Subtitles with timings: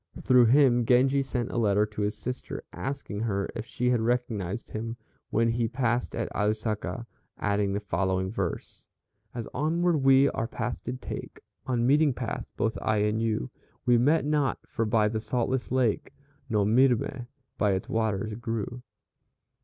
[0.19, 4.71] Through him Genji sent a letter to his sister, asking her if she had recognized
[4.71, 4.97] him
[5.29, 7.05] when he passed at Ausaka,
[7.37, 8.87] adding the following verse:
[9.35, 13.51] "As onward we our way did take, On Meeting Path, both I and you,
[13.85, 16.11] We met not, for by the saltless lake,
[16.49, 17.27] No milme
[17.59, 18.81] by its waters grew."